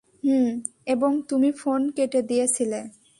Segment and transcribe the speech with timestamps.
[0.23, 0.47] হুম,
[0.85, 2.79] এবং তুমি ফোন কেটে দিয়েছিলে।